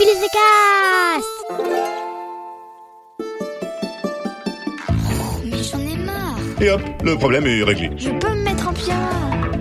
Oh, 0.00 0.04
mais 5.44 5.62
j'en 5.62 5.78
ai 5.78 5.96
marre. 5.96 6.36
Et 6.60 6.68
hop, 6.68 6.80
le 7.04 7.16
problème 7.16 7.46
est 7.46 7.62
réglé. 7.62 7.90
Je 7.96 8.10
peux 8.10 8.30
me 8.30 8.42
mettre 8.42 8.66
en 8.66 8.72
pyjama. 8.72 9.08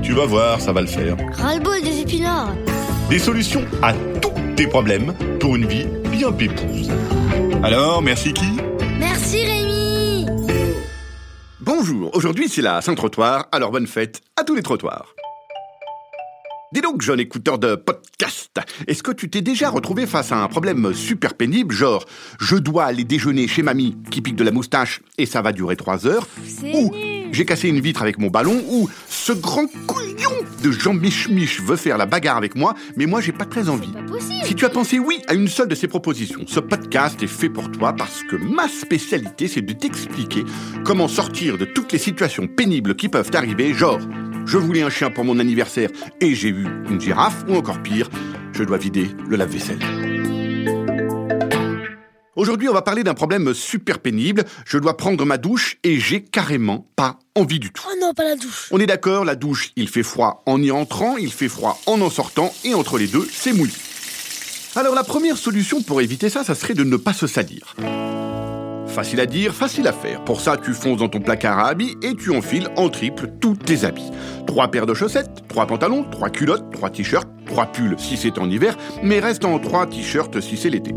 Tu 0.01 0.13
vas 0.13 0.25
voir, 0.25 0.59
ça 0.59 0.73
va 0.73 0.81
le 0.81 0.87
faire. 0.87 1.15
Ras-le-bol 1.33 1.81
des 1.81 2.01
épinards. 2.01 2.55
Des 3.11 3.19
solutions 3.19 3.63
à 3.83 3.93
tous 3.93 4.33
tes 4.55 4.65
problèmes 4.65 5.13
pour 5.39 5.55
une 5.55 5.67
vie 5.67 5.85
bien 6.09 6.31
pépouse. 6.31 6.89
Alors, 7.63 8.01
merci 8.01 8.33
qui? 8.33 8.57
Merci 8.97 9.45
Rémi. 9.45 10.25
Bonjour, 11.59 12.09
aujourd'hui 12.15 12.49
c'est 12.49 12.61
la 12.61 12.81
Saint-Trottoir, 12.81 13.45
alors 13.51 13.71
bonne 13.71 13.87
fête 13.87 14.21
à 14.35 14.43
tous 14.43 14.55
les 14.55 14.63
trottoirs. 14.63 15.12
Dis 16.73 16.81
donc, 16.81 17.03
jeune 17.03 17.19
écouteur 17.19 17.59
de 17.59 17.75
podcast, 17.75 18.59
est-ce 18.87 19.03
que 19.03 19.11
tu 19.11 19.29
t'es 19.29 19.41
déjà 19.41 19.69
retrouvé 19.69 20.07
face 20.07 20.31
à 20.31 20.37
un 20.37 20.47
problème 20.47 20.91
super 20.95 21.35
pénible, 21.35 21.71
genre 21.71 22.03
je 22.39 22.55
dois 22.55 22.85
aller 22.85 23.03
déjeuner 23.03 23.47
chez 23.47 23.61
mamie 23.61 23.95
qui 24.09 24.21
pique 24.21 24.35
de 24.35 24.43
la 24.43 24.49
moustache 24.49 25.01
et 25.19 25.27
ça 25.27 25.43
va 25.43 25.51
durer 25.51 25.75
trois 25.75 26.07
heures, 26.07 26.27
ou 26.73 26.91
j'ai 27.31 27.45
cassé 27.45 27.69
une 27.69 27.79
vitre 27.79 28.01
avec 28.01 28.17
mon 28.17 28.29
ballon, 28.29 28.59
ou 28.71 28.89
ce 29.07 29.33
grand 29.33 29.67
couillon 29.85 30.31
de 30.63 30.71
Jean 30.71 30.95
Mich 30.95 31.61
veut 31.61 31.75
faire 31.75 31.99
la 31.99 32.07
bagarre 32.07 32.37
avec 32.37 32.55
moi, 32.55 32.73
mais 32.97 33.05
moi 33.05 33.21
j'ai 33.21 33.33
pas 33.33 33.45
très 33.45 33.69
envie. 33.69 33.91
Pas. 33.91 34.19
Si 34.43 34.55
tu 34.55 34.65
as 34.65 34.69
pensé 34.69 34.97
oui 34.97 35.21
à 35.27 35.35
une 35.35 35.49
seule 35.49 35.67
de 35.67 35.75
ces 35.75 35.87
propositions, 35.87 36.41
ce 36.47 36.59
podcast 36.59 37.21
est 37.21 37.27
fait 37.27 37.49
pour 37.49 37.71
toi 37.71 37.93
parce 37.93 38.23
que 38.23 38.35
ma 38.35 38.67
spécialité, 38.67 39.47
c'est 39.47 39.61
de 39.61 39.73
t'expliquer 39.73 40.43
comment 40.83 41.07
sortir 41.07 41.59
de 41.59 41.65
toutes 41.65 41.91
les 41.91 41.99
situations 41.99 42.47
pénibles 42.47 42.95
qui 42.95 43.09
peuvent 43.09 43.29
t'arriver, 43.29 43.75
genre 43.75 43.99
je 44.45 44.57
voulais 44.57 44.81
un 44.81 44.89
chien 44.89 45.11
pour 45.11 45.23
mon 45.25 45.39
anniversaire 45.39 45.89
et 46.21 46.35
j'ai 46.35 46.49
eu 46.49 46.65
une 46.89 46.99
girafe, 46.99 47.43
ou 47.47 47.55
encore 47.55 47.81
pire, 47.81 48.09
je 48.53 48.63
dois 48.63 48.77
vider 48.77 49.09
le 49.27 49.35
lave-vaisselle. 49.35 49.79
Aujourd'hui, 52.35 52.67
on 52.67 52.73
va 52.73 52.81
parler 52.81 53.03
d'un 53.03 53.13
problème 53.13 53.53
super 53.53 53.99
pénible. 53.99 54.43
Je 54.65 54.79
dois 54.79 54.97
prendre 54.97 55.23
ma 55.23 55.37
douche 55.37 55.77
et 55.83 55.99
j'ai 55.99 56.23
carrément 56.23 56.87
pas 56.95 57.19
envie 57.35 57.59
du 57.59 57.71
tout. 57.71 57.83
Oh 57.87 57.95
non, 58.01 58.13
pas 58.13 58.23
la 58.23 58.35
douche 58.35 58.69
On 58.71 58.79
est 58.79 58.87
d'accord, 58.87 59.23
la 59.23 59.35
douche, 59.35 59.71
il 59.75 59.87
fait 59.87 60.03
froid 60.03 60.43
en 60.47 60.61
y 60.61 60.71
entrant, 60.71 61.17
il 61.17 61.31
fait 61.31 61.47
froid 61.47 61.79
en 61.85 62.01
en 62.01 62.09
sortant, 62.09 62.51
et 62.63 62.73
entre 62.73 62.97
les 62.97 63.07
deux, 63.07 63.27
c'est 63.31 63.53
mouillé. 63.53 63.73
Alors 64.75 64.95
la 64.95 65.03
première 65.03 65.37
solution 65.37 65.83
pour 65.83 66.01
éviter 66.01 66.29
ça, 66.29 66.43
ça 66.43 66.55
serait 66.55 66.73
de 66.73 66.83
ne 66.83 66.97
pas 66.97 67.13
se 67.13 67.27
salir. 67.27 67.75
Facile 68.93 69.21
à 69.21 69.25
dire, 69.25 69.55
facile 69.55 69.87
à 69.87 69.91
faire. 69.91 70.23
Pour 70.23 70.39
ça, 70.39 70.55
tu 70.55 70.71
fonces 70.71 70.99
dans 70.99 71.09
ton 71.09 71.19
placard 71.19 71.57
à 71.57 71.69
habits 71.69 71.97
et 72.03 72.13
tu 72.13 72.29
enfiles 72.29 72.69
en 72.77 72.89
triple 72.89 73.27
tous 73.41 73.55
tes 73.55 73.85
habits. 73.85 74.11
Trois 74.45 74.67
paires 74.67 74.85
de 74.85 74.93
chaussettes, 74.93 75.47
trois 75.47 75.65
pantalons, 75.65 76.05
trois 76.11 76.29
culottes, 76.29 76.71
trois 76.71 76.91
t-shirts, 76.91 77.27
trois 77.47 77.65
pulls 77.65 77.95
si 77.97 78.17
c'est 78.17 78.37
en 78.37 78.47
hiver, 78.47 78.77
mais 79.01 79.19
reste 79.19 79.45
en 79.45 79.57
trois 79.57 79.87
t-shirts 79.87 80.39
si 80.41 80.57
c'est 80.57 80.69
l'été. 80.69 80.91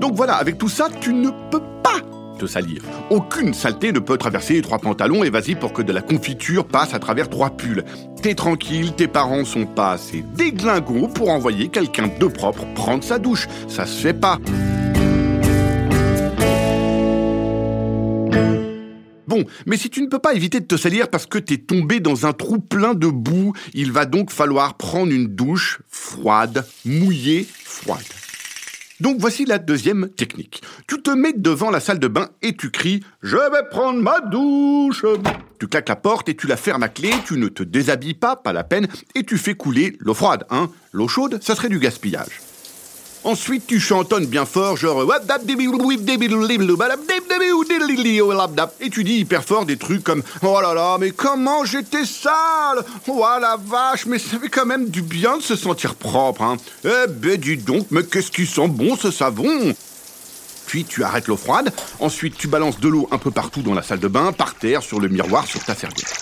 Donc 0.00 0.14
voilà, 0.14 0.34
avec 0.34 0.56
tout 0.56 0.68
ça, 0.68 0.86
tu 1.00 1.12
ne 1.12 1.30
peux 1.50 1.62
pas 1.82 1.98
te 2.38 2.46
salir. 2.46 2.82
Aucune 3.10 3.52
saleté 3.52 3.90
ne 3.90 3.98
peut 3.98 4.16
traverser 4.16 4.62
trois 4.62 4.78
pantalons 4.78 5.24
et 5.24 5.30
vas-y 5.30 5.56
pour 5.56 5.72
que 5.72 5.82
de 5.82 5.92
la 5.92 6.02
confiture 6.02 6.66
passe 6.66 6.94
à 6.94 7.00
travers 7.00 7.28
trois 7.28 7.50
pulls. 7.50 7.82
T'es 8.22 8.36
tranquille, 8.36 8.92
tes 8.92 9.08
parents 9.08 9.44
sont 9.44 9.66
pas 9.66 9.90
assez 9.90 10.24
déglingos 10.36 11.08
pour 11.08 11.30
envoyer 11.30 11.66
quelqu'un 11.66 12.08
de 12.20 12.26
propre 12.28 12.64
prendre 12.76 13.02
sa 13.02 13.18
douche. 13.18 13.48
Ça 13.66 13.86
se 13.86 14.00
fait 14.00 14.14
pas. 14.14 14.38
Bon, 19.26 19.44
mais 19.66 19.76
si 19.76 19.90
tu 19.90 20.02
ne 20.02 20.08
peux 20.08 20.18
pas 20.18 20.34
éviter 20.34 20.60
de 20.60 20.66
te 20.66 20.76
salir 20.76 21.08
parce 21.08 21.26
que 21.26 21.38
t'es 21.38 21.58
tombé 21.58 22.00
dans 22.00 22.26
un 22.26 22.32
trou 22.32 22.58
plein 22.58 22.94
de 22.94 23.08
boue, 23.08 23.52
il 23.72 23.92
va 23.92 24.04
donc 24.04 24.30
falloir 24.30 24.76
prendre 24.76 25.12
une 25.12 25.28
douche 25.28 25.80
froide, 25.88 26.66
mouillée, 26.84 27.46
froide. 27.64 28.04
Donc 29.00 29.16
voici 29.18 29.44
la 29.44 29.58
deuxième 29.58 30.08
technique. 30.08 30.62
Tu 30.86 31.02
te 31.02 31.10
mets 31.10 31.32
devant 31.32 31.70
la 31.70 31.80
salle 31.80 31.98
de 31.98 32.06
bain 32.06 32.28
et 32.42 32.56
tu 32.56 32.70
cries⁇ 32.70 32.98
Je 33.22 33.36
vais 33.36 33.68
prendre 33.70 34.00
ma 34.00 34.20
douche!⁇ 34.20 35.04
Tu 35.58 35.66
claques 35.66 35.88
la 35.88 35.96
porte 35.96 36.28
et 36.28 36.36
tu 36.36 36.46
la 36.46 36.56
fermes 36.56 36.82
à 36.82 36.88
clé, 36.88 37.10
tu 37.26 37.36
ne 37.36 37.48
te 37.48 37.62
déshabilles 37.62 38.14
pas, 38.14 38.36
pas 38.36 38.52
la 38.52 38.62
peine, 38.62 38.86
et 39.14 39.24
tu 39.24 39.36
fais 39.36 39.54
couler 39.54 39.96
l'eau 39.98 40.14
froide, 40.14 40.44
hein 40.50 40.70
L'eau 40.92 41.08
chaude, 41.08 41.42
ça 41.42 41.56
serait 41.56 41.68
du 41.68 41.80
gaspillage. 41.80 42.40
Ensuite, 43.24 43.66
tu 43.66 43.80
chantonnes 43.80 44.26
bien 44.26 44.44
fort, 44.44 44.76
genre 44.76 45.02
et 48.80 48.90
tu 48.90 49.04
dis 49.04 49.14
hyper 49.14 49.44
fort 49.44 49.64
des 49.64 49.78
trucs 49.78 50.04
comme 50.04 50.22
Oh 50.42 50.60
là 50.60 50.74
là, 50.74 50.98
mais 51.00 51.10
comment 51.10 51.64
j'étais 51.64 52.04
sale 52.04 52.84
Oh 53.08 53.24
la 53.40 53.56
vache, 53.56 54.04
mais 54.04 54.18
ça 54.18 54.38
fait 54.38 54.50
quand 54.50 54.66
même 54.66 54.90
du 54.90 55.00
bien 55.00 55.38
de 55.38 55.42
se 55.42 55.56
sentir 55.56 55.94
propre, 55.94 56.42
hein 56.42 56.56
Eh 56.84 57.08
ben 57.08 57.38
dis 57.38 57.56
donc, 57.56 57.86
mais 57.90 58.04
qu'est-ce 58.04 58.30
qui 58.30 58.46
sent 58.46 58.68
bon 58.68 58.96
ce 58.96 59.10
savon 59.10 59.74
puis 60.66 60.84
tu 60.84 61.04
arrêtes 61.04 61.28
l'eau 61.28 61.36
froide, 61.36 61.72
ensuite 62.00 62.36
tu 62.36 62.48
balances 62.48 62.80
de 62.80 62.88
l'eau 62.88 63.06
un 63.12 63.18
peu 63.18 63.30
partout 63.30 63.62
dans 63.62 63.74
la 63.74 63.82
salle 63.82 64.00
de 64.00 64.08
bain, 64.08 64.32
par 64.32 64.54
terre, 64.54 64.82
sur 64.82 64.98
le 64.98 65.08
miroir, 65.08 65.46
sur 65.46 65.62
ta 65.62 65.74
serviette. 65.74 66.12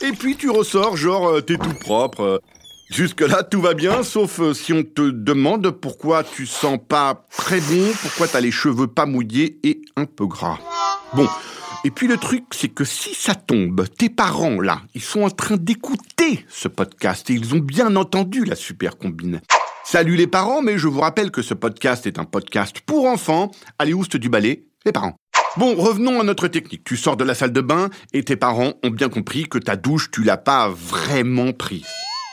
Et 0.00 0.12
puis 0.12 0.36
tu 0.36 0.48
ressors, 0.48 0.96
genre 0.96 1.28
euh, 1.28 1.40
t'es 1.40 1.58
tout 1.58 1.74
propre. 1.80 2.40
Jusque-là, 2.88 3.42
tout 3.42 3.60
va 3.60 3.74
bien, 3.74 4.04
sauf 4.04 4.38
euh, 4.38 4.54
si 4.54 4.72
on 4.72 4.84
te 4.84 5.10
demande 5.10 5.70
pourquoi 5.72 6.22
tu 6.22 6.46
sens 6.46 6.78
pas 6.88 7.26
très 7.36 7.60
bon, 7.60 7.92
pourquoi 8.00 8.28
t'as 8.28 8.40
les 8.40 8.52
cheveux 8.52 8.86
pas 8.86 9.06
mouillés 9.06 9.58
et 9.64 9.82
un 9.96 10.04
peu 10.04 10.26
gras. 10.26 10.58
Bon. 11.12 11.26
Et 11.84 11.90
puis 11.90 12.06
le 12.06 12.16
truc, 12.16 12.44
c'est 12.52 12.68
que 12.68 12.84
si 12.84 13.12
ça 13.14 13.34
tombe, 13.34 13.86
tes 13.88 14.08
parents, 14.08 14.60
là, 14.60 14.82
ils 14.94 15.02
sont 15.02 15.22
en 15.22 15.30
train 15.30 15.56
d'écouter 15.56 16.44
ce 16.48 16.68
podcast 16.68 17.28
et 17.28 17.34
ils 17.34 17.54
ont 17.54 17.58
bien 17.58 17.96
entendu 17.96 18.44
la 18.44 18.54
super 18.54 18.96
combine. 18.98 19.40
Salut 19.84 20.14
les 20.14 20.28
parents, 20.28 20.62
mais 20.62 20.78
je 20.78 20.86
vous 20.86 21.00
rappelle 21.00 21.32
que 21.32 21.42
ce 21.42 21.54
podcast 21.54 22.06
est 22.06 22.20
un 22.20 22.24
podcast 22.24 22.80
pour 22.86 23.06
enfants. 23.06 23.50
Allez, 23.80 23.94
oust 23.94 24.16
du 24.16 24.28
balai, 24.28 24.64
les 24.84 24.92
parents. 24.92 25.16
Bon, 25.56 25.74
revenons 25.74 26.20
à 26.20 26.24
notre 26.24 26.46
technique. 26.46 26.84
Tu 26.84 26.96
sors 26.96 27.16
de 27.16 27.24
la 27.24 27.34
salle 27.34 27.52
de 27.52 27.60
bain 27.60 27.90
et 28.12 28.22
tes 28.22 28.36
parents 28.36 28.74
ont 28.84 28.90
bien 28.90 29.08
compris 29.08 29.48
que 29.48 29.58
ta 29.58 29.74
douche, 29.74 30.10
tu 30.12 30.22
l'as 30.22 30.36
pas 30.36 30.68
vraiment 30.68 31.52
prise. 31.52 31.86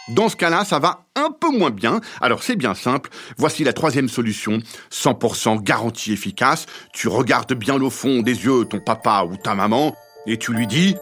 Dans 0.10 0.28
ce 0.30 0.36
cas-là, 0.36 0.66
ça 0.66 0.80
va 0.80 1.06
un 1.16 1.32
peu 1.32 1.50
moins 1.50 1.70
bien. 1.70 2.02
Alors 2.22 2.44
c'est 2.44 2.56
bien 2.56 2.74
simple. 2.74 3.10
Voici 3.38 3.64
la 3.64 3.74
troisième 3.74 4.10
solution. 4.10 4.60
100% 4.92 5.64
garantie 5.64 6.12
efficace. 6.14 6.66
Tu 6.92 7.08
regardes 7.08 7.54
bien 7.54 7.82
au 7.82 7.90
fond 7.90 8.22
des 8.22 8.44
yeux 8.46 8.66
ton 8.66 8.80
papa 8.80 9.26
ou 9.30 9.38
ta 9.38 9.56
maman 9.56 9.96
et 10.26 10.38
tu 10.38 10.54
lui 10.54 10.68
dis 10.68 10.96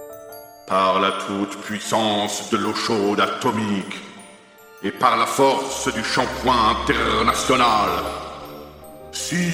Par 0.68 1.00
la 1.00 1.12
toute 1.12 1.58
puissance 1.62 2.50
de 2.52 2.58
l'eau 2.58 2.74
chaude 2.74 3.20
atomique 3.20 3.98
et 4.84 4.92
par 4.92 5.18
la 5.18 5.26
force 5.26 5.94
du 5.94 6.04
shampoing 6.04 6.76
international, 6.82 7.90
si 9.12 9.52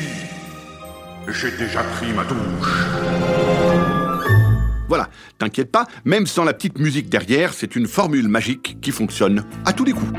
j'ai 1.27 1.51
déjà 1.51 1.83
pris 1.83 2.13
ma 2.13 2.23
douche. 2.23 3.96
Voilà, 4.87 5.09
t'inquiète 5.37 5.71
pas, 5.71 5.85
même 6.05 6.27
sans 6.27 6.43
la 6.43 6.53
petite 6.53 6.79
musique 6.79 7.09
derrière, 7.09 7.53
c'est 7.53 7.75
une 7.75 7.87
formule 7.87 8.27
magique 8.27 8.77
qui 8.81 8.91
fonctionne 8.91 9.43
à 9.65 9.73
tous 9.73 9.83
les 9.83 9.91
coups. 9.93 10.13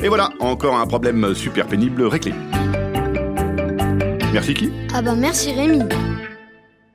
Et 0.00 0.08
voilà, 0.08 0.30
encore 0.40 0.76
un 0.78 0.86
problème 0.86 1.34
super 1.34 1.66
pénible 1.66 2.02
réglé. 2.04 2.32
Merci 4.32 4.54
qui 4.54 4.70
Ah 4.92 5.02
bah 5.02 5.14
merci 5.14 5.52
Rémi 5.52 5.80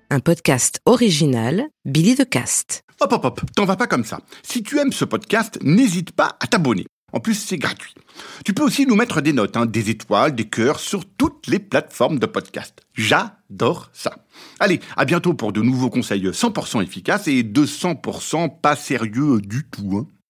Un 0.09 0.19
podcast 0.19 0.79
original 0.85 1.63
Billy 1.85 2.15
the 2.15 2.29
Cast. 2.29 2.83
Hop 2.99 3.11
hop 3.13 3.25
hop, 3.25 3.41
t'en 3.55 3.65
vas 3.65 3.75
pas 3.75 3.87
comme 3.87 4.03
ça. 4.05 4.19
Si 4.43 4.61
tu 4.61 4.77
aimes 4.77 4.91
ce 4.93 5.05
podcast, 5.05 5.57
n'hésite 5.63 6.11
pas 6.11 6.37
à 6.39 6.45
t'abonner. 6.47 6.85
En 7.13 7.19
plus, 7.19 7.35
c'est 7.35 7.57
gratuit. 7.57 7.93
Tu 8.45 8.53
peux 8.53 8.63
aussi 8.63 8.85
nous 8.85 8.95
mettre 8.95 9.21
des 9.21 9.33
notes, 9.33 9.57
hein, 9.57 9.65
des 9.65 9.89
étoiles, 9.89 10.35
des 10.35 10.45
cœurs 10.45 10.79
sur 10.79 11.05
toutes 11.05 11.47
les 11.47 11.59
plateformes 11.59 12.19
de 12.19 12.25
podcast. 12.25 12.81
J'adore 12.93 13.89
ça. 13.93 14.15
Allez, 14.59 14.79
à 14.95 15.05
bientôt 15.05 15.33
pour 15.33 15.51
de 15.53 15.61
nouveaux 15.61 15.89
conseils 15.89 16.27
100% 16.27 16.81
efficaces 16.83 17.27
et 17.27 17.43
200% 17.43 18.59
pas 18.61 18.75
sérieux 18.75 19.41
du 19.41 19.65
tout. 19.67 19.97
hein. 19.97 20.20